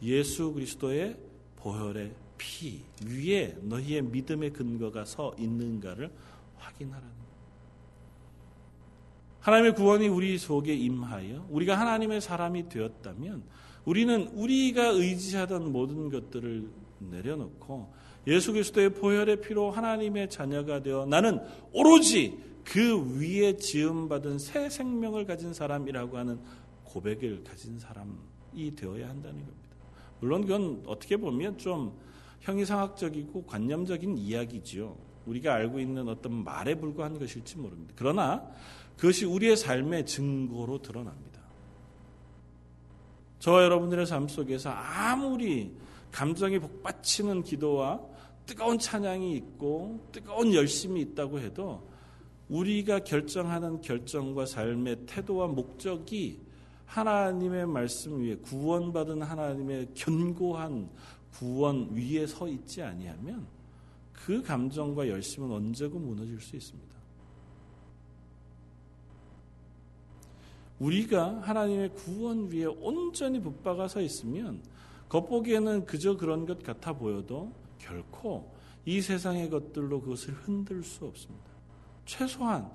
[0.03, 1.16] 예수 그리스도의
[1.57, 6.11] 보혈의 피 위에 너희의 믿음의 근거가 서 있는가를
[6.57, 7.21] 확인하라는 거예요.
[9.42, 13.42] 하나님의 구원이 우리 속에 임하여 우리가 하나님의 사람이 되었다면
[13.85, 16.68] 우리는 우리가 의지하던 모든 것들을
[17.00, 17.92] 내려놓고
[18.28, 21.40] 예수 그리스도의 보혈의 피로 하나님의 자녀가 되어 나는
[21.72, 26.38] 오로지 그 위에 지음받은 새 생명을 가진 사람이라고 하는
[26.85, 29.76] 고백을 가진 사람이 되어야 한다는 겁니다.
[30.20, 31.98] 물론 그건 어떻게 보면 좀
[32.42, 34.96] 형이상학적이고 관념적인 이야기지요.
[35.26, 37.94] 우리가 알고 있는 어떤 말에 불과한 것일지 모릅니다.
[37.96, 38.46] 그러나
[38.96, 41.40] 그것이 우리의 삶의 증거로 드러납니다.
[43.38, 45.72] 저와 여러분들의 삶 속에서 아무리
[46.12, 48.00] 감정이 복받치는 기도와
[48.46, 51.88] 뜨거운 찬양이 있고 뜨거운 열심이 있다고 해도
[52.48, 56.40] 우리가 결정하는 결정과 삶의 태도와 목적이
[56.87, 60.90] 하나님의 말씀 위에 구원받은 하나님의 견고한
[61.32, 63.46] 구원 위에 서 있지 아니하면
[64.24, 66.92] 그 감정과 열심은 언제고 무너질 수 있습니다.
[70.78, 74.62] 우리가 하나님의 구원 위에 온전히 붙박아 서 있으면
[75.08, 78.52] 겉보기에는 그저 그런 것 같아 보여도 결코
[78.85, 81.50] 이 세상의 것들로 그것을 흔들 수 없습니다.
[82.04, 82.70] 최소한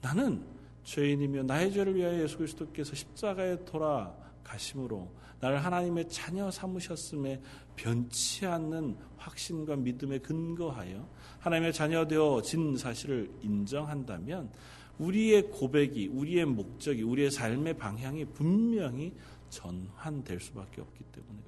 [0.00, 0.44] 나는
[0.84, 5.08] 죄인이며 나의 죄를 위하여 예수 그리스도께서 십자가에 돌아가심으로
[5.40, 7.40] 나를 하나님의 자녀 삼으셨음에
[7.76, 11.08] 변치 않는 확신과 믿음에 근거하여
[11.40, 14.50] 하나님의 자녀 되어진 사실을 인정한다면
[14.98, 19.12] 우리의 고백이 우리의 목적이 우리의 삶의 방향이 분명히
[19.48, 21.42] 전환될 수밖에 없기 때문에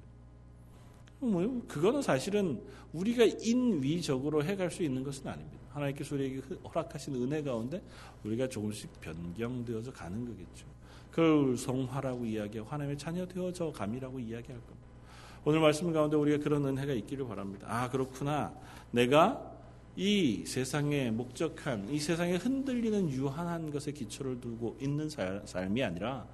[1.19, 2.61] 뭐 그거는 사실은
[2.93, 5.65] 우리가 인위적으로 해갈 수 있는 것은 아닙니다.
[5.69, 7.81] 하나님께서 우리에게 허락하신 은혜 가운데
[8.23, 10.65] 우리가 조금씩 변경되어서 가는 거겠죠.
[11.11, 14.84] 그걸 성화라고 이야기하고 하나님의 자녀 되어져 감이라고 이야기할 겁니다.
[15.47, 17.67] 오늘 말씀 가운데 우리가 그런 은혜가 있기를 바랍니다.
[17.69, 18.51] 아 그렇구나.
[18.89, 19.55] 내가
[19.95, 26.27] 이 세상에 목적한 이 세상에 흔들리는 유한한 것에 기초를 두고 있는 삶이 아니라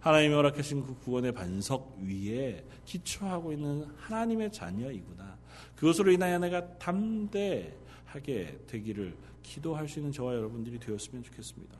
[0.00, 5.38] 하나님이 허락하신 그 구원의 반석 위에 기초하고 있는 하나님의 자녀이구나.
[5.74, 11.74] 그것으로 인하여 내가 담대하게 되기를 기도할 수 있는 저와 여러분들이 되었으면 좋겠습니다.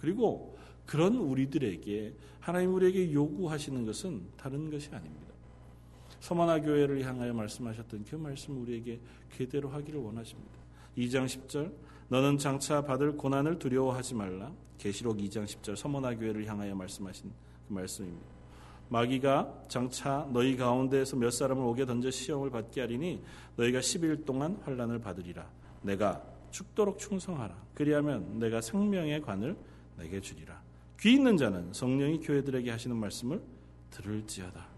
[0.00, 5.25] 그리고 그런 우리들에게 하나님 우리에게 요구하시는 것은 다른 것이 아닙니다.
[6.20, 9.00] 서만화 교회를 향하여 말씀하셨던 그 말씀 우리에게
[9.36, 10.52] 그대로 하기를 원하십니다.
[10.96, 11.72] 2장 10절
[12.08, 14.52] 너는 장차 받을 고난을 두려워하지 말라.
[14.78, 17.30] 계시록 2장 10절 서머나 교회를 향하여 말씀하신
[17.68, 18.36] 그 말씀입니다.
[18.88, 23.22] 마귀가 장차 너희 가운데에서 몇 사람을 오게 던져 시험을 받게 하리니
[23.56, 25.48] 너희가 10일 동안 환란을 받으리라.
[25.82, 27.56] 내가 죽도록 충성하라.
[27.74, 29.56] 그리하면 내가 생명의 관을
[29.98, 30.62] 내게 주리라.
[31.00, 33.42] 귀 있는 자는 성령이 교회들에게 하시는 말씀을
[33.90, 34.75] 들을지어다.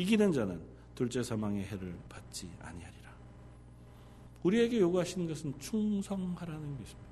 [0.00, 0.60] 이기는 자는
[0.94, 3.10] 둘째 사망의 해를 받지 아니하리라.
[4.42, 7.10] 우리에게 요구하시는 것은 충성하라는 것입니다.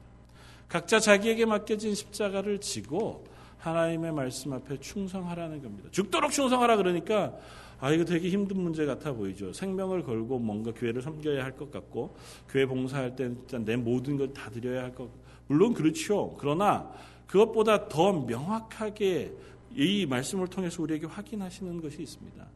[0.68, 3.24] 각자 자기에게 맡겨진 십자가를 지고
[3.58, 5.88] 하나님의 말씀 앞에 충성하라는 겁니다.
[5.90, 7.34] 죽도록 충성하라 그러니까
[7.80, 9.52] 아 이거 되게 힘든 문제 같아 보이죠.
[9.52, 12.16] 생명을 걸고 뭔가 교회를 섬겨야 할 것 같고
[12.48, 15.08] 교회 봉사할 때 일단 내 모든 걸 다 드려야 할 것.
[15.46, 16.36] 물론 그렇죠.
[16.38, 16.90] 그러나
[17.26, 19.32] 그것보다 더 명확하게
[19.74, 22.46] 이 말씀을 통해서 우리에게 확인하시는 것이 있습니다.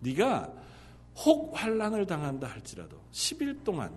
[0.00, 0.52] 네가
[1.24, 3.92] 혹 환란을 당한다 할지라도 10일 동안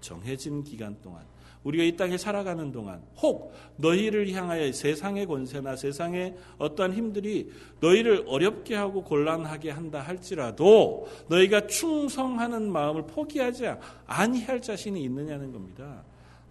[0.00, 1.24] 정해진 기간 동안
[1.64, 7.50] 우리가 이 땅에 살아가는 동안 혹 너희를 향하여 세상의 권세나 세상의 어떠한 힘들이
[7.80, 13.66] 너희를 어렵게 하고 곤란하게 한다 할지라도 너희가 충성하는 마음을 포기하지
[14.06, 16.02] 아니할 자신이 있느냐는 겁니다.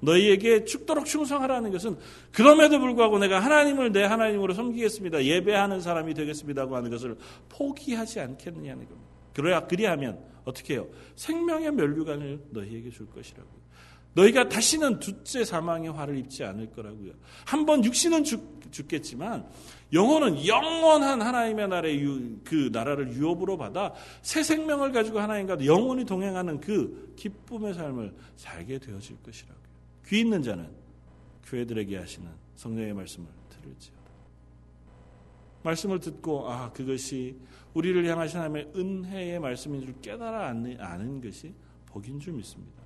[0.01, 1.97] 너희에게 죽도록 충성하라는 것은
[2.31, 5.23] 그럼에도 불구하고 내가 하나님을 내 하나님으로 섬기겠습니다.
[5.23, 7.17] 예배하는 사람이 되겠습니다고 하는 것을
[7.49, 9.09] 포기하지 않겠느냐는 겁니다.
[9.33, 10.87] 그래야 그리하면 어떻게 해요?
[11.15, 13.59] 생명의 면류관을 너희에게 줄 것이라고요.
[14.13, 17.11] 너희가 다시는 둘째 사망의 화를 입지 않을 거라고요.
[17.45, 19.47] 한번 육신은 죽, 죽겠지만
[19.93, 26.59] 영혼은 영원한 하나님의 나라의 유, 그 나라를 유업으로 받아 새 생명을 가지고 하나님과 영원히 동행하는
[26.59, 29.68] 그 기쁨의 삶을 살게 되어질 것이라고요.
[30.09, 30.67] 귀 있는 자는
[31.45, 33.99] 교회들에게 하시는 성령의 말씀을 들을지어다.
[35.63, 37.39] 말씀을 듣고 아 그것이
[37.75, 41.53] 우리를 향하신 하나님의 은혜의 말씀인 줄 깨달아 아는 것이
[41.85, 42.81] 복인 줄 믿습니다.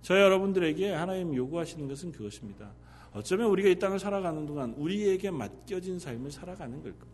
[0.00, 2.72] 저 여러분들에게 하나님 요구하시는 것은 그것입니다.
[3.12, 7.13] 어쩌면 우리가 이 땅을 살아가는 동안 우리에게 맡겨진 삶을 살아가는 걸 겁니다.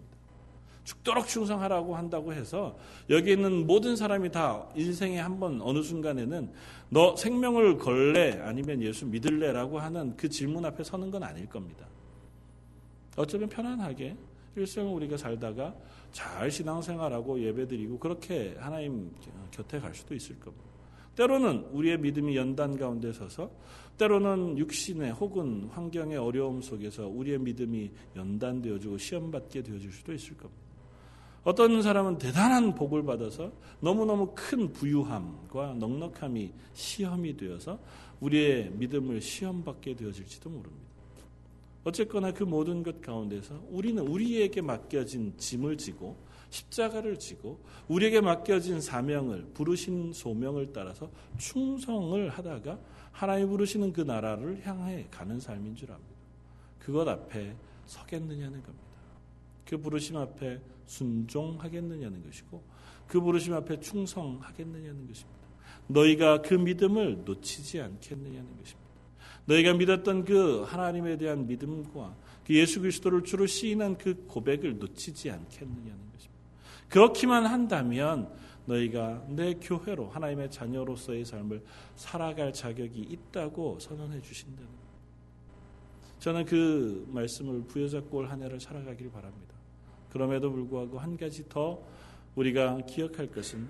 [0.84, 2.76] 죽도록 충성하라고 한다고 해서
[3.10, 6.50] 여기 있는 모든 사람이 다 인생에 한 번 어느 순간에는
[6.88, 11.86] 너 생명을 걸래 아니면 예수 믿을래라고 하는 그 질문 앞에 서는 건 아닐 겁니다.
[13.16, 14.16] 어쩌면 편안하게
[14.56, 15.74] 일생을 우리가 살다가
[16.12, 19.12] 잘 신앙생활하고 예배드리고 그렇게 하나님
[19.50, 20.64] 곁에 갈 수도 있을 겁니다.
[21.14, 23.50] 때로는 우리의 믿음이 연단 가운데 서서
[23.98, 30.69] 때로는 육신의 혹은 환경의 어려움 속에서 우리의 믿음이 연단되어지고 시험받게 되어질 수도 있을 겁니다.
[31.42, 37.78] 어떤 사람은 대단한 복을 받아서 너무너무 큰 부유함과 넉넉함이 시험이 되어서
[38.20, 40.90] 우리의 믿음을 시험받게 되어질지도 모릅니다.
[41.84, 46.16] 어쨌거나 그 모든 것 가운데서 우리는 우리에게 맡겨진 짐을 지고
[46.50, 52.78] 십자가를 지고 우리에게 맡겨진 사명을 부르신 소명을 따라서 충성을 하다가
[53.12, 56.10] 하나님 부르시는 그 나라를 향해 가는 삶인 줄 압니다.
[56.78, 57.54] 그것 앞에
[57.86, 58.86] 서겠느냐는 겁니다.
[59.64, 62.62] 그 부르심 앞에 순종하겠느냐는 것이고
[63.06, 65.40] 그 부르심 앞에 충성하겠느냐는 것입니다.
[65.86, 68.90] 너희가 그 믿음을 놓치지 않겠느냐는 것입니다.
[69.46, 76.10] 너희가 믿었던 그 하나님에 대한 믿음과 그 예수 그리스도를 주로 시인한 그 고백을 놓치지 않겠느냐는
[76.90, 78.28] 그렇기만 한다면
[78.66, 81.64] 너희가 내 교회로 하나님의 자녀로서의 삶을
[81.96, 84.68] 살아갈 자격이 있다고 선언해 주신다는
[86.18, 89.49] 저는 그 말씀을 부여잡고 올 한 해를 살아가길 바랍니다.
[90.10, 91.80] 그럼에도 불구하고 한 가지 더
[92.34, 93.68] 우리가 기억할 것은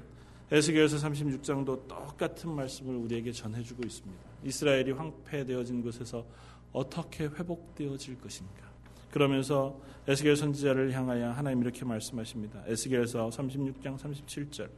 [0.50, 4.20] 에스겔서 36장도 똑같은 말씀을 우리에게 전해주고 있습니다.
[4.44, 6.24] 이스라엘이 황폐되어진 곳에서
[6.72, 8.70] 어떻게 회복되어질 것인가?
[9.12, 12.62] 그러면서 에스겔 선지자를 향하여 하나님 이렇게 말씀하십니다.
[12.66, 14.68] 에스겔서 36장 37절.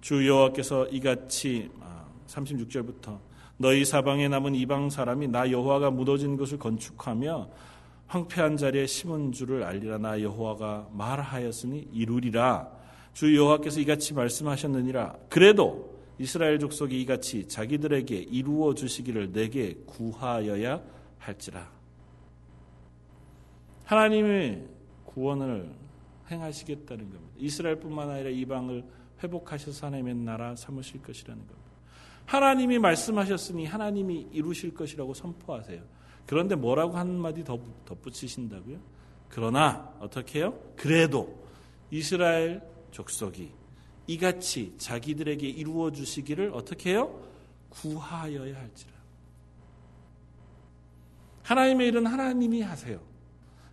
[0.00, 1.70] 주 여호와께서 이같이
[2.26, 3.20] 36절부터 아,
[3.58, 7.50] 너희 사방에 남은 이방 사람이 나 여호와가 묻어진 것을 건축하며
[8.10, 12.68] 황폐한 자리에 심은 줄을 알리라 나 여호와가 말하였으니 이루리라
[13.12, 20.82] 주 여호와께서 이같이 말씀하셨느니라 그래도 이스라엘 족속이 이같이 자기들에게 이루어 주시기를 내게 구하여야
[21.18, 21.70] 할지라
[23.84, 24.66] 하나님의
[25.04, 25.72] 구원을
[26.30, 27.34] 행하시겠다는 겁니다.
[27.38, 28.84] 이스라엘뿐만 아니라 이방을
[29.22, 31.70] 회복하셔서 하나님의 나라 삼으실 것이라는 겁니다.
[32.26, 35.82] 하나님이 말씀하셨으니 하나님이 이루실 것이라고 선포하세요.
[36.26, 38.78] 그런데 뭐라고 한마디 더 덧붙이신다고요?
[39.28, 40.58] 그러나 어떻게 해요?
[40.76, 41.44] 그래도
[41.90, 43.50] 이스라엘 족속이
[44.06, 47.22] 이같이 자기들에게 이루어 주시기를 어떻게 해요?
[47.70, 48.92] 구하여야 할지라.
[51.42, 53.00] 하나님의 일은 하나님이 하세요.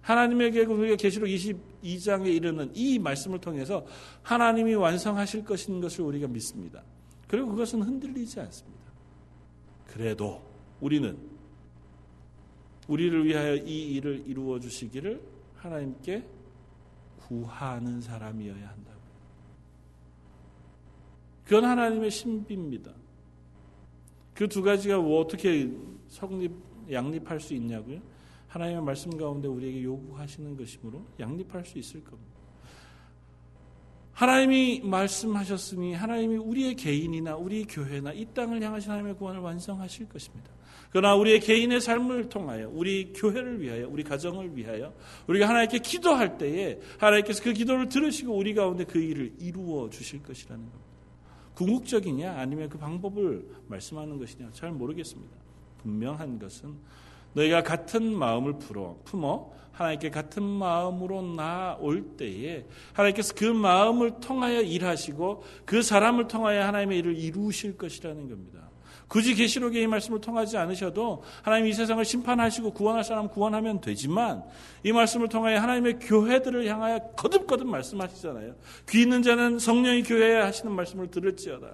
[0.01, 3.85] 하나님에게 우리가 계시록 22장에 이르는 이 말씀을 통해서
[4.21, 6.81] 하나님이 완성하실 것인 것을 우리가 믿습니다.
[7.27, 8.83] 그리고 그것은 흔들리지 않습니다.
[9.85, 10.41] 그래도
[10.79, 11.17] 우리는
[12.87, 15.21] 우리를 위하여 이 일을 이루어 주시기를
[15.55, 16.23] 하나님께
[17.17, 18.97] 구하는 사람이어야 한다고.
[21.43, 22.91] 그건 하나님의 신비입니다.
[24.33, 25.69] 그 두 가지가 뭐 어떻게
[26.07, 26.51] 성립,
[26.91, 27.99] 양립할 수 있냐고요?
[28.47, 32.37] 하나님의 말씀 가운데 우리에게 요구하시는 것이므로 양립할 수 있을 겁니다.
[34.13, 40.56] 하나님이 말씀하셨으니 하나님이 우리의 개인이나 우리 교회나 이 땅을 향하신 하나님의 구원을 완성하실 것입니다.
[40.97, 44.95] 그러나 우리의 개인의 삶을 통하여 우리 교회를 위하여 우리 가정을 위하여
[45.27, 50.57] 우리가 하나님께 기도할 때에 하나님께서 그 기도를 들으시고 우리 가운데 그 일을 이루어 주실 것이라는
[50.57, 50.85] 겁니다.
[51.53, 55.37] 궁극적이냐 아니면 그 방법을 말씀하는 것이냐 잘 모르겠습니다.
[55.83, 56.73] 분명한 것은
[57.33, 58.55] 너희가 같은 마음을
[59.03, 66.97] 품어 하나님께 같은 마음으로 나올 때에 하나님께서 그 마음을 통하여 일하시고 그 사람을 통하여 하나님의
[66.97, 68.67] 일을 이루실 것이라는 겁니다.
[69.07, 74.43] 굳이 계시록의 이 말씀을 통하지 않으셔도 하나님 이 세상을 심판하시고 구원할 사람 구원하면 되지만
[74.83, 78.55] 이 말씀을 통하여 하나님의 교회들을 향하여 거듭거듭 말씀하시잖아요.
[78.89, 81.67] 귀 있는 자는 성령이 교회에 하시는 말씀을 들을지어다.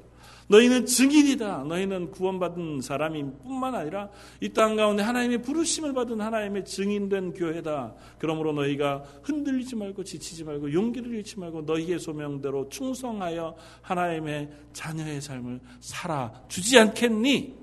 [0.48, 1.64] 너희는 증인이다.
[1.64, 4.10] 너희는 구원받은 사람이 뿐만 아니라
[4.42, 7.96] 이 땅 가운데 하나님의 부르심을 받은 하나님의 증인된 교회다.
[8.20, 15.60] 그러므로 너희가 흔들리지 말고 지치지 말고 용기를 잃지 말고 너희의 소명대로 충성하여 하나님의 자녀의 삶을
[15.80, 17.56] 살아 주지 않겠니?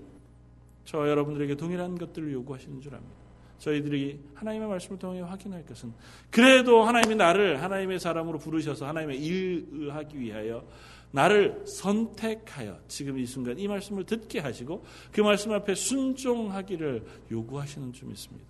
[0.84, 3.20] 저 여러분들에게 동일한 것들을 요구하시는 줄 압니다.
[3.58, 5.92] 저희들이 하나님의 말씀을 통해 확인할 것은
[6.30, 10.64] 그래도 하나님이 나를 하나님의 사람으로 부르셔서 하나님의 일을 하기 위하여
[11.12, 18.08] 나를 선택하여 지금 이 순간 이 말씀을 듣게 하시고 그 말씀 앞에 순종하기를 요구하시는 줄
[18.08, 18.46] 믿습니다.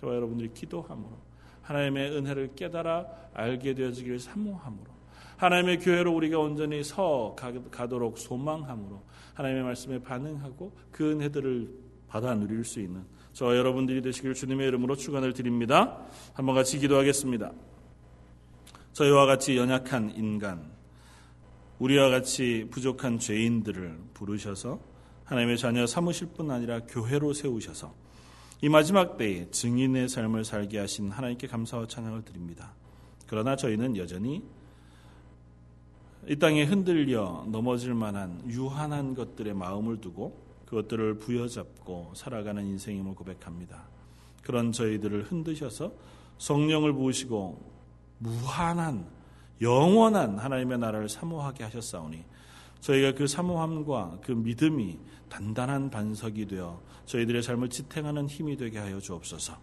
[0.00, 1.16] 저와 여러분들이 기도함으로
[1.62, 4.96] 하나님의 은혜를 깨달아 알게 되어지기를 사모함으로
[5.36, 7.36] 하나님의 교회로 우리가 온전히 서
[7.70, 9.02] 가도록 소망함으로
[9.34, 11.68] 하나님의 말씀에 반응하고 그 은혜들을
[12.08, 15.98] 받아 누릴 수 있는 저 여러분들이 되시기를 주님의 이름으로 축원을 드립니다.
[16.32, 17.52] 한번 같이 기도하겠습니다.
[18.92, 20.75] 저희와 같이 연약한 인간
[21.78, 24.80] 우리와 같이 부족한 죄인들을 부르셔서
[25.24, 27.92] 하나님의 자녀 삼으실 뿐 아니라 교회로 세우셔서
[28.62, 32.72] 이 마지막 때에 증인의 삶을 살게 하신 하나님께 감사와 찬양을 드립니다.
[33.26, 34.42] 그러나 저희는 여전히
[36.28, 43.84] 이 땅에 흔들려 넘어질 만한 유한한 것들의 마음을 두고 그것들을 부여잡고 살아가는 인생임을 고백합니다.
[44.42, 45.92] 그런 저희들을 흔드셔서
[46.38, 47.60] 성령을 부으시고
[48.18, 49.06] 무한한
[49.60, 52.24] 영원한 하나님의 나라를 사모하게 하셨사오니
[52.80, 54.98] 저희가 그 사모함과 그 믿음이
[55.28, 59.56] 단단한 반석이 되어 저희들의 삶을 지탱하는 힘이 되게 하여 주옵소서.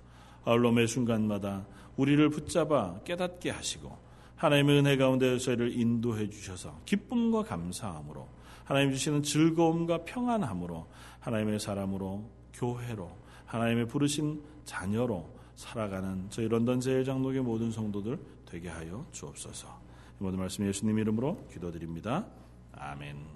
[0.46, 1.66] 아울롬의 순간마다
[1.96, 3.98] 우리를 붙잡아 깨닫게 하시고
[4.36, 8.28] 하나님의 은혜 가운데 저희를 인도해 주셔서 기쁨과 감사함으로
[8.66, 10.88] 하나님 주시는 즐거움과 평안함으로
[11.20, 13.10] 하나님의 사람으로 교회로
[13.46, 19.83] 하나님의 부르신 자녀로 살아가는 저희 런던 제일장로의 모든 성도들 되게 하여 주옵소서.
[20.24, 22.26] 모든 말씀 예수님 이름으로 기도드립니다.
[22.72, 23.33] 아멘.